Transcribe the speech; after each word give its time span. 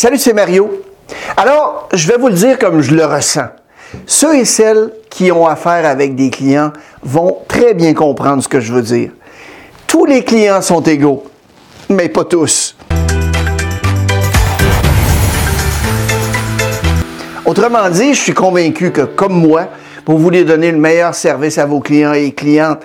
Salut, 0.00 0.18
c'est 0.18 0.32
Mario. 0.32 0.84
Alors, 1.36 1.88
je 1.92 2.06
vais 2.06 2.16
vous 2.16 2.28
le 2.28 2.34
dire 2.34 2.56
comme 2.56 2.82
je 2.82 2.94
le 2.94 3.04
ressens. 3.04 3.48
Ceux 4.06 4.36
et 4.36 4.44
celles 4.44 4.92
qui 5.10 5.32
ont 5.32 5.44
affaire 5.44 5.84
avec 5.84 6.14
des 6.14 6.30
clients 6.30 6.72
vont 7.02 7.38
très 7.48 7.74
bien 7.74 7.94
comprendre 7.94 8.40
ce 8.40 8.46
que 8.46 8.60
je 8.60 8.72
veux 8.72 8.82
dire. 8.82 9.10
Tous 9.88 10.06
les 10.06 10.22
clients 10.22 10.62
sont 10.62 10.82
égaux, 10.82 11.24
mais 11.88 12.08
pas 12.08 12.24
tous. 12.24 12.76
Autrement 17.44 17.90
dit, 17.90 18.14
je 18.14 18.20
suis 18.20 18.34
convaincu 18.34 18.92
que, 18.92 19.02
comme 19.02 19.32
moi, 19.32 19.66
vous 20.06 20.18
voulez 20.18 20.44
donner 20.44 20.70
le 20.70 20.78
meilleur 20.78 21.12
service 21.12 21.58
à 21.58 21.66
vos 21.66 21.80
clients 21.80 22.12
et 22.12 22.30
clientes, 22.30 22.84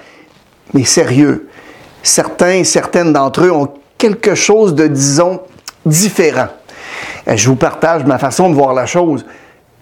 mais 0.73 0.84
sérieux, 0.84 1.48
certains 2.02 2.54
et 2.54 2.64
certaines 2.64 3.14
d'entre 3.14 3.43
eux 3.43 3.52
ont 3.52 3.71
quelque 4.00 4.34
chose 4.34 4.73
de, 4.73 4.88
disons, 4.88 5.41
différent. 5.86 6.48
Euh, 7.27 7.36
je 7.36 7.48
vous 7.48 7.55
partage 7.55 8.04
ma 8.05 8.18
façon 8.18 8.50
de 8.50 8.55
voir 8.55 8.73
la 8.73 8.86
chose. 8.86 9.26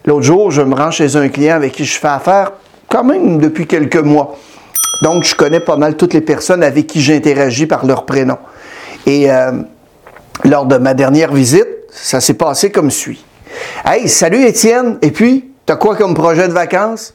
L'autre 0.06 0.24
jour, 0.24 0.52
je 0.52 0.62
me 0.62 0.76
rends 0.76 0.92
chez 0.92 1.16
un 1.16 1.30
client 1.30 1.56
avec 1.56 1.74
qui 1.74 1.86
je 1.86 1.98
fais 1.98 2.08
affaire 2.08 2.52
quand 2.90 3.04
même 3.04 3.40
depuis 3.40 3.68
quelques 3.68 3.98
mois. 3.98 4.38
Donc, 5.04 5.24
je 5.24 5.36
connais 5.36 5.60
pas 5.60 5.78
mal 5.78 5.96
toutes 5.96 6.14
les 6.14 6.22
personnes 6.22 6.64
avec 6.64 6.88
qui 6.88 7.02
j'interagis 7.02 7.66
par 7.66 7.86
leur 7.86 8.06
prénom. 8.06 8.38
Et 9.06 9.32
euh, 9.32 9.52
lors 10.44 10.66
de 10.66 10.78
ma 10.78 10.94
dernière 10.94 11.34
visite, 11.34 11.68
ça 11.92 12.20
s'est 12.20 12.36
passé 12.36 12.72
comme 12.72 12.92
suit. 12.92 13.24
Hey, 13.86 14.08
salut 14.08 14.46
Étienne, 14.46 14.98
et 15.02 15.12
puis, 15.12 15.52
t'as 15.66 15.76
quoi 15.76 15.96
comme 15.96 16.14
projet 16.14 16.48
de 16.48 16.54
vacances? 16.54 17.14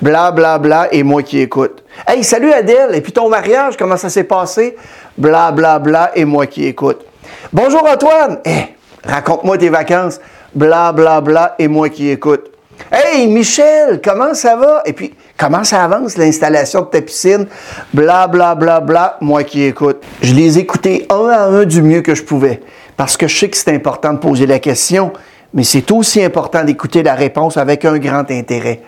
Bla, 0.00 0.30
bla, 0.32 0.58
bla, 0.58 0.88
et 0.92 1.02
moi 1.02 1.22
qui 1.22 1.40
écoute. 1.40 1.84
Hey, 2.06 2.24
salut 2.24 2.52
Adèle, 2.52 2.94
et 2.94 3.02
puis 3.02 3.12
ton 3.12 3.28
mariage, 3.28 3.76
comment 3.76 3.98
ça 3.98 4.08
s'est 4.08 4.24
passé? 4.24 4.76
Bla, 5.18 5.52
bla, 5.52 5.78
bla, 5.78 6.10
et 6.14 6.24
moi 6.24 6.46
qui 6.46 6.64
écoute. 6.64 7.04
Bonjour 7.52 7.86
Antoine, 7.86 8.38
eh, 8.46 8.74
raconte-moi 9.04 9.58
tes 9.58 9.68
vacances. 9.68 10.20
Bla, 10.54 10.92
bla, 10.92 11.20
bla, 11.20 11.54
et 11.58 11.68
moi 11.68 11.88
qui 11.88 12.10
écoute. 12.10 12.50
Hey 12.90 13.26
Michel, 13.28 14.00
comment 14.02 14.34
ça 14.34 14.56
va? 14.56 14.82
Et 14.86 14.92
puis, 14.92 15.14
comment 15.38 15.64
ça 15.64 15.84
avance 15.84 16.16
l'installation 16.16 16.80
de 16.80 16.86
ta 16.86 17.02
piscine? 17.02 17.46
Bla, 17.92 18.26
bla, 18.26 18.54
bla, 18.54 18.80
bla, 18.80 19.16
moi 19.20 19.44
qui 19.44 19.64
écoute. 19.64 20.02
Je 20.22 20.34
les 20.34 20.58
écoutais 20.58 21.06
un 21.10 21.28
à 21.28 21.42
un 21.42 21.64
du 21.64 21.82
mieux 21.82 22.00
que 22.00 22.14
je 22.14 22.22
pouvais, 22.22 22.60
parce 22.96 23.16
que 23.16 23.28
je 23.28 23.38
sais 23.38 23.48
que 23.48 23.56
c'est 23.56 23.74
important 23.74 24.14
de 24.14 24.18
poser 24.18 24.46
la 24.46 24.58
question, 24.58 25.12
mais 25.52 25.62
c'est 25.62 25.90
aussi 25.90 26.22
important 26.22 26.64
d'écouter 26.64 27.02
la 27.02 27.14
réponse 27.14 27.56
avec 27.56 27.84
un 27.84 27.98
grand 27.98 28.28
intérêt. 28.30 28.80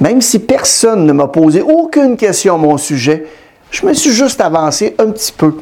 Même 0.00 0.20
si 0.20 0.38
personne 0.38 1.04
ne 1.04 1.12
m'a 1.12 1.26
posé 1.26 1.60
aucune 1.60 2.16
question 2.16 2.54
à 2.54 2.58
mon 2.58 2.78
sujet, 2.78 3.26
je 3.70 3.84
me 3.84 3.92
suis 3.94 4.12
juste 4.12 4.40
avancé 4.40 4.94
un 4.98 5.10
petit 5.10 5.32
peu. 5.32 5.54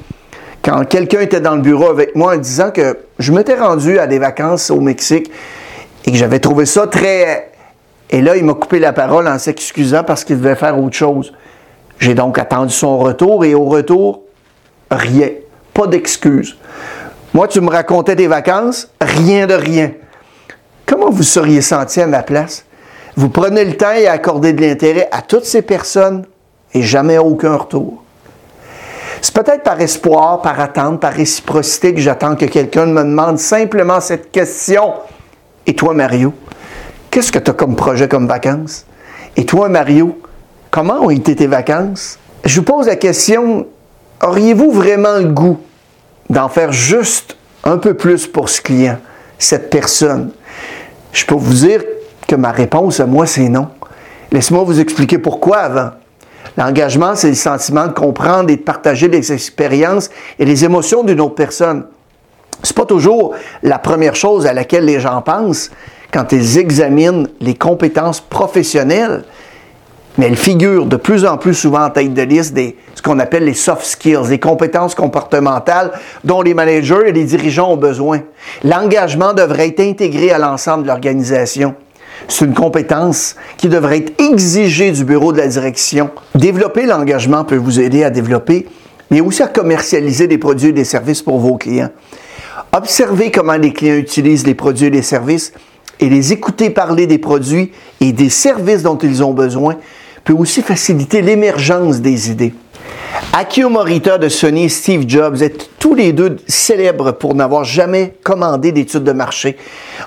Quand 0.67 0.85
quelqu'un 0.85 1.21
était 1.21 1.41
dans 1.41 1.55
le 1.55 1.61
bureau 1.63 1.91
avec 1.91 2.17
moi 2.17 2.35
en 2.35 2.39
disant 2.39 2.73
que 2.73 2.99
je 3.21 3.33
m'étais 3.33 3.55
rendu 3.55 4.01
à 4.01 4.09
des 4.09 4.19
vacances 4.19 4.69
au 4.73 4.81
Mexique 4.81 5.31
et 6.05 6.11
que 6.11 6.17
j'avais 6.17 6.41
trouvé 6.41 6.67
ça 6.67 6.89
très... 6.89 7.53
Et 8.11 8.21
là, 8.21 8.37
il 8.37 8.45
m'a 8.45 8.55
coupé 8.55 8.81
la 8.81 8.93
parole 8.93 9.29
en 9.29 9.39
s'excusant 9.39 10.03
parce 10.03 10.25
qu'il 10.25 10.41
devait 10.41 10.57
faire 10.57 10.77
autre 10.77 10.97
chose. 10.97 11.33
J'ai 12.01 12.15
donc 12.15 12.37
attendu 12.37 12.75
son 12.75 12.99
retour 12.99 13.45
et 13.45 13.55
au 13.55 13.67
retour, 13.67 14.23
rien. 14.91 15.29
Pas 15.73 15.87
d'excuses. 15.87 16.57
Moi, 17.33 17.47
tu 17.47 17.61
me 17.61 17.71
racontais 17.71 18.17
des 18.17 18.27
vacances, 18.27 18.91
rien 19.01 19.47
de 19.47 19.55
rien. 19.55 19.93
Comment 20.85 21.11
vous 21.11 21.23
seriez 21.23 21.61
senti 21.61 22.01
à 22.01 22.09
ma 22.09 22.25
place? 22.25 22.65
Vous 23.17 23.29
prenez 23.29 23.65
le 23.65 23.77
temps 23.77 23.93
et 23.93 24.09
accordez 24.09 24.53
de 24.53 24.63
l'intérêt 24.63 25.09
à 25.13 25.23
toutes 25.23 25.45
ces 25.45 25.63
personnes 25.63 26.27
et 26.75 26.83
jamais 26.83 27.19
aucun 27.19 27.55
retour. 27.55 28.03
C'est 29.21 29.35
peut-être 29.35 29.63
par 29.63 29.81
espoir, 29.81 30.43
par 30.43 30.61
attente, 30.61 31.01
par 31.01 31.13
réciprocité 31.13 31.95
que 31.95 32.01
j'attends 32.01 32.37
que 32.37 32.45
quelqu'un 32.45 32.87
me 32.87 33.03
demande 33.03 33.39
simplement 33.39 34.01
cette 34.01 34.31
question. 34.31 34.95
Et 35.67 35.75
toi, 35.75 35.95
Mario, 35.95 36.33
qu'est-ce 37.11 37.33
que 37.33 37.39
tu 37.39 37.51
as 37.51 37.55
comme 37.55 37.77
projet 37.77 38.09
comme 38.09 38.27
vacances? 38.27 38.87
Et 39.37 39.45
toi, 39.45 39.69
Mario, 39.69 40.21
comment 40.71 41.01
ont 41.01 41.11
été 41.11 41.35
tes 41.35 41.47
vacances? 41.47 42.19
Je 42.45 42.57
vous 42.57 42.65
pose 42.65 42.87
la 42.87 42.97
question, 42.97 43.67
auriez-vous 44.23 44.71
vraiment 44.71 45.17
le 45.17 45.29
goût 45.29 45.59
d'en 46.31 46.49
faire 46.49 46.73
juste 46.73 47.37
un 47.65 47.79
peu 47.79 47.95
plus 47.95 48.27
pour 48.27 48.49
ce 48.49 48.61
client, 48.61 48.99
cette 49.39 49.71
personne? 49.71 50.31
Je 51.13 51.25
peux 51.25 51.35
vous 51.35 51.55
dire 51.55 51.83
que 52.29 52.37
ma 52.37 52.53
réponse 52.53 53.01
à 53.01 53.07
moi, 53.07 53.27
c'est 53.27 53.49
non. 53.49 53.69
Laisse-moi 54.31 54.65
vous 54.65 54.81
expliquer 54.81 55.19
pourquoi 55.19 55.59
avant. 55.59 55.91
L'engagement, 56.57 57.15
c'est 57.15 57.29
le 57.29 57.35
sentiment 57.35 57.87
de 57.87 57.93
comprendre 57.93 58.51
et 58.51 58.57
de 58.57 58.63
partager 58.63 59.09
les 59.09 59.33
expériences 59.33 60.11
et 60.39 60.45
les 60.45 60.65
émotions 60.65 61.03
d'une 61.03 61.21
autre 61.21 61.35
personne. 61.35 61.85
C'est 62.63 62.77
pas 62.77 62.87
toujours 62.87 63.35
la 63.63 63.79
première 63.79 64.17
chose 64.17 64.47
à 64.47 64.55
laquelle 64.55 64.87
les 64.87 65.01
gens 65.01 65.21
pensent 65.21 65.71
quand 66.13 66.33
ils 66.33 66.59
examinent 66.59 67.29
les 67.41 67.55
compétences 67.55 68.21
professionnelles, 68.21 69.25
mais 70.17 70.27
elles 70.27 70.37
figurent 70.37 70.87
de 70.87 70.97
plus 70.97 71.27
en 71.27 71.37
plus 71.37 71.53
souvent 71.53 71.85
en 71.85 71.91
tête 71.91 72.15
de 72.15 72.23
liste 72.23 72.55
des 72.55 72.77
ce 72.95 73.03
qu'on 73.03 73.19
appelle 73.19 73.45
les 73.45 73.53
soft 73.53 73.85
skills, 73.85 74.31
les 74.31 74.41
compétences 74.41 74.95
comportementales 74.95 75.93
dont 76.25 76.41
les 76.41 76.55
managers 76.55 77.09
et 77.09 77.13
les 77.13 77.25
dirigeants 77.25 77.73
ont 77.73 77.77
besoin. 77.77 78.21
L'engagement 78.65 79.35
devrait 79.35 79.69
être 79.69 79.81
intégré 79.81 80.31
à 80.31 80.39
l'ensemble 80.39 80.85
de 80.85 80.89
l'organisation. 80.89 81.75
C'est 82.29 82.45
une 82.45 82.55
compétence 82.55 83.37
qui 83.57 83.69
devrait 83.69 83.99
être 83.99 84.21
exigée 84.21 84.91
du 84.91 85.05
bureau 85.05 85.33
de 85.33 85.39
la 85.39 85.49
direction. 85.49 86.11
Développer 86.35 86.87
l'engagement 86.87 87.45
peut 87.45 87.57
vous 87.57 87.81
aider 87.81 88.05
à 88.05 88.11
développer, 88.11 88.67
mais 89.11 89.21
aussi 89.21 89.43
à 89.43 89.49
commercialiser 89.49 90.27
des 90.27 90.39
produits 90.39 90.71
et 90.71 90.73
des 90.73 90.85
services 90.85 91.23
pour 91.23 91.39
vos 91.39 91.57
clients. 91.57 91.91
Observez 92.73 93.31
comment 93.31 93.57
les 93.57 93.73
clients 93.73 93.97
utilisent 93.97 94.47
les 94.47 94.55
produits 94.55 94.87
et 94.87 94.91
les 94.91 95.03
services 95.03 95.53
et 96.01 96.09
les 96.09 96.33
écouter 96.33 96.71
parler 96.71 97.07
des 97.07 97.19
produits 97.19 97.73
et 98.01 98.13
des 98.13 98.29
services 98.29 98.83
dont 98.83 98.99
ils 98.99 99.23
ont 99.23 99.33
besoin 99.33 99.77
peut 100.25 100.35
aussi 100.35 100.61
faciliter 100.61 101.23
l'émergence 101.23 102.01
des 102.01 102.31
idées. 102.31 102.53
Akio 103.33 103.69
Morita 103.69 104.19
de 104.19 104.29
Sony 104.29 104.65
et 104.65 104.69
Steve 104.69 105.05
Jobs 105.07 105.43
êtes 105.43 105.71
tous 105.79 105.95
les 105.95 106.13
deux 106.13 106.37
célèbres 106.49 107.13
pour 107.13 107.35
n'avoir 107.35 107.65
jamais 107.65 108.15
commandé 108.23 108.73
d'études 108.73 109.05
de 109.05 109.13
marché. 109.13 109.57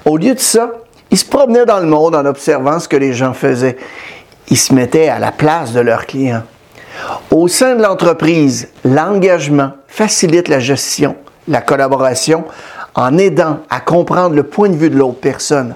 Au 0.05 0.17
lieu 0.17 0.35
de 0.35 0.39
ça, 0.39 0.71
ils 1.11 1.17
se 1.17 1.25
promenaient 1.25 1.65
dans 1.65 1.79
le 1.79 1.87
monde 1.87 2.15
en 2.15 2.25
observant 2.25 2.79
ce 2.79 2.87
que 2.87 2.97
les 2.97 3.13
gens 3.13 3.33
faisaient. 3.33 3.77
Ils 4.49 4.57
se 4.57 4.73
mettaient 4.73 5.09
à 5.09 5.19
la 5.19 5.31
place 5.31 5.73
de 5.73 5.79
leurs 5.79 6.05
clients. 6.05 6.43
Au 7.31 7.47
sein 7.47 7.75
de 7.75 7.81
l'entreprise, 7.81 8.69
l'engagement 8.83 9.71
facilite 9.87 10.47
la 10.47 10.59
gestion, 10.59 11.15
la 11.47 11.61
collaboration, 11.61 12.45
en 12.95 13.17
aidant 13.17 13.59
à 13.69 13.79
comprendre 13.79 14.35
le 14.35 14.43
point 14.43 14.69
de 14.69 14.75
vue 14.75 14.89
de 14.89 14.97
l'autre 14.97 15.19
personne. 15.19 15.75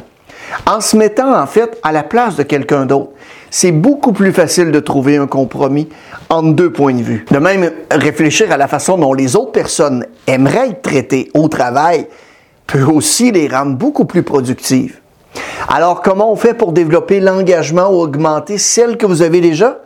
En 0.66 0.82
se 0.82 0.98
mettant 0.98 1.36
en 1.36 1.48
fait 1.48 1.80
à 1.84 1.92
la 1.92 2.04
place 2.04 2.36
de 2.36 2.44
quelqu'un 2.44 2.86
d'autre, 2.86 3.12
c'est 3.50 3.72
beaucoup 3.72 4.14
plus 4.14 4.34
facile 4.34 4.72
de 4.72 4.80
trouver 4.80 5.18
un 5.18 5.28
compromis 5.28 5.88
entre 6.30 6.54
deux 6.54 6.72
points 6.72 6.94
de 6.94 7.02
vue. 7.02 7.26
De 7.32 7.38
même, 7.38 7.72
réfléchir 7.92 8.52
à 8.52 8.58
la 8.58 8.68
façon 8.68 8.98
dont 8.98 9.14
les 9.14 9.36
autres 9.36 9.52
personnes 9.52 10.06
aimeraient 10.28 10.70
être 10.70 10.82
traitées 10.82 11.30
au 11.34 11.48
travail 11.48 12.08
peut 12.68 12.84
aussi 12.84 13.32
les 13.32 13.48
rendre 13.48 13.76
beaucoup 13.78 14.06
plus 14.06 14.24
productives. 14.24 15.00
Alors, 15.68 16.02
comment 16.02 16.32
on 16.32 16.36
fait 16.36 16.54
pour 16.54 16.72
développer 16.72 17.20
l'engagement 17.20 17.90
ou 17.90 18.02
augmenter 18.02 18.58
celle 18.58 18.98
que 18.98 19.06
vous 19.06 19.22
avez 19.22 19.42
déjà? 19.42 19.80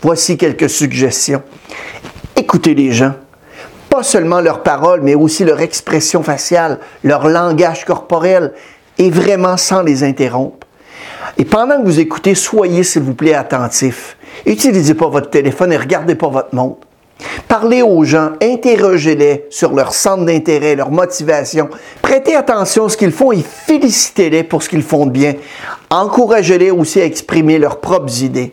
Voici 0.00 0.36
quelques 0.36 0.70
suggestions. 0.70 1.42
Écoutez 2.36 2.74
les 2.74 2.92
gens. 2.92 3.14
Pas 3.90 4.02
seulement 4.02 4.40
leurs 4.40 4.62
paroles, 4.62 5.00
mais 5.02 5.14
aussi 5.14 5.44
leur 5.44 5.60
expression 5.60 6.22
faciale, 6.22 6.78
leur 7.04 7.28
langage 7.28 7.84
corporel, 7.84 8.52
et 8.98 9.10
vraiment 9.10 9.56
sans 9.56 9.82
les 9.82 10.02
interrompre. 10.02 10.66
Et 11.36 11.44
pendant 11.44 11.80
que 11.80 11.86
vous 11.86 12.00
écoutez, 12.00 12.34
soyez, 12.34 12.82
s'il 12.82 13.02
vous 13.02 13.14
plaît, 13.14 13.34
attentifs. 13.34 14.16
Utilisez 14.44 14.94
pas 14.94 15.08
votre 15.08 15.30
téléphone 15.30 15.72
et 15.72 15.76
regardez 15.76 16.16
pas 16.16 16.28
votre 16.28 16.52
montre. 16.54 16.87
Parlez 17.48 17.80
aux 17.80 18.04
gens, 18.04 18.32
interrogez-les 18.42 19.46
sur 19.48 19.72
leur 19.72 19.94
centre 19.94 20.26
d'intérêt, 20.26 20.76
leur 20.76 20.90
motivation. 20.90 21.70
Prêtez 22.02 22.36
attention 22.36 22.84
à 22.84 22.88
ce 22.90 22.96
qu'ils 22.98 23.10
font 23.10 23.32
et 23.32 23.42
félicitez-les 23.42 24.42
pour 24.42 24.62
ce 24.62 24.68
qu'ils 24.68 24.82
font 24.82 25.06
de 25.06 25.10
bien. 25.10 25.32
Encouragez-les 25.88 26.70
aussi 26.70 27.00
à 27.00 27.06
exprimer 27.06 27.58
leurs 27.58 27.80
propres 27.80 28.22
idées. 28.22 28.52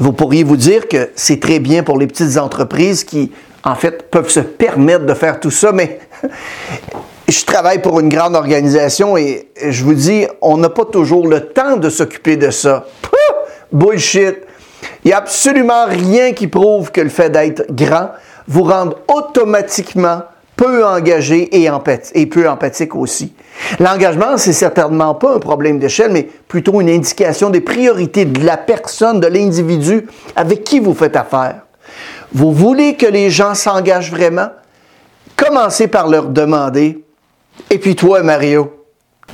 Vous 0.00 0.12
pourriez 0.12 0.42
vous 0.42 0.56
dire 0.56 0.88
que 0.88 1.10
c'est 1.14 1.38
très 1.38 1.60
bien 1.60 1.84
pour 1.84 1.98
les 1.98 2.08
petites 2.08 2.36
entreprises 2.36 3.04
qui, 3.04 3.30
en 3.62 3.76
fait, 3.76 4.10
peuvent 4.10 4.28
se 4.28 4.40
permettre 4.40 5.06
de 5.06 5.14
faire 5.14 5.38
tout 5.38 5.52
ça, 5.52 5.70
mais 5.70 6.00
je 7.28 7.44
travaille 7.44 7.80
pour 7.80 8.00
une 8.00 8.08
grande 8.08 8.34
organisation 8.34 9.16
et 9.16 9.50
je 9.64 9.84
vous 9.84 9.94
dis, 9.94 10.26
on 10.40 10.56
n'a 10.56 10.68
pas 10.68 10.84
toujours 10.84 11.28
le 11.28 11.46
temps 11.46 11.76
de 11.76 11.88
s'occuper 11.88 12.36
de 12.36 12.50
ça. 12.50 12.86
bullshit! 13.72 14.38
Il 15.04 15.08
n'y 15.08 15.12
a 15.12 15.18
absolument 15.18 15.86
rien 15.86 16.32
qui 16.32 16.48
prouve 16.48 16.90
que 16.90 17.00
le 17.00 17.08
fait 17.08 17.30
d'être 17.30 17.64
grand 17.70 18.10
vous 18.48 18.64
rendent 18.64 18.96
automatiquement 19.08 20.22
peu 20.56 20.84
engagé 20.86 21.60
et, 21.60 22.26
peu 22.26 22.48
empathique 22.48 22.94
aussi. 22.94 23.34
L'engagement, 23.80 24.36
c'est 24.36 24.52
certainement 24.52 25.14
pas 25.14 25.34
un 25.34 25.38
problème 25.38 25.78
d'échelle, 25.78 26.12
mais 26.12 26.28
plutôt 26.46 26.80
une 26.80 26.90
indication 26.90 27.50
des 27.50 27.60
priorités 27.60 28.24
de 28.24 28.44
la 28.44 28.56
personne, 28.56 29.18
de 29.18 29.26
l'individu 29.26 30.06
avec 30.36 30.62
qui 30.62 30.78
vous 30.78 30.94
faites 30.94 31.16
affaire. 31.16 31.62
Vous 32.32 32.52
voulez 32.52 32.94
que 32.94 33.06
les 33.06 33.28
gens 33.30 33.54
s'engagent 33.54 34.10
vraiment? 34.10 34.50
Commencez 35.36 35.88
par 35.88 36.08
leur 36.08 36.26
demander. 36.28 37.04
Et 37.68 37.78
puis 37.78 37.96
toi, 37.96 38.22
Mario, 38.22 38.72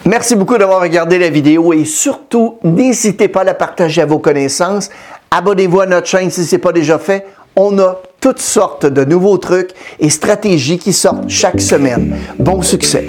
merci 0.04 0.34
beaucoup 0.34 0.56
d'avoir 0.56 0.80
regardé 0.80 1.18
la 1.18 1.28
vidéo 1.28 1.72
et 1.72 1.84
surtout, 1.84 2.58
n'hésitez 2.64 3.28
pas 3.28 3.42
à 3.42 3.44
la 3.44 3.54
partager 3.54 4.00
à 4.00 4.06
vos 4.06 4.18
connaissances. 4.18 4.88
Abonnez-vous 5.30 5.80
à 5.80 5.86
notre 5.86 6.06
chaîne 6.06 6.30
si 6.30 6.44
ce 6.44 6.54
n'est 6.54 6.60
pas 6.60 6.72
déjà 6.72 6.98
fait. 6.98 7.26
On 7.54 7.78
a 7.78 8.00
toutes 8.20 8.40
sortes 8.40 8.86
de 8.86 9.04
nouveaux 9.04 9.38
trucs 9.38 9.70
et 10.00 10.10
stratégies 10.10 10.78
qui 10.78 10.92
sortent 10.92 11.28
chaque 11.28 11.60
semaine. 11.60 12.16
Bon 12.38 12.62
succès! 12.62 13.08